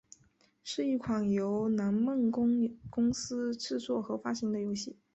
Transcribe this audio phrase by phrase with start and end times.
[0.63, 4.97] 是一款由南梦宫公司制作和发行的游戏。